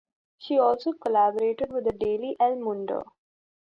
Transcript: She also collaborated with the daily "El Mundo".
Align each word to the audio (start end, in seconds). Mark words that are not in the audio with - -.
She 0.39 0.57
also 0.57 0.93
collaborated 0.93 1.71
with 1.71 1.83
the 1.83 1.91
daily 1.91 2.35
"El 2.39 2.55
Mundo". 2.55 3.03